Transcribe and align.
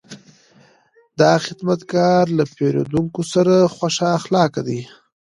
دا 1.19 1.31
خدمتګر 1.45 2.23
له 2.37 2.43
پیرودونکو 2.55 3.21
سره 3.33 3.55
خوش 3.75 3.97
اخلاقه 4.17 4.61
دی. 4.67 4.81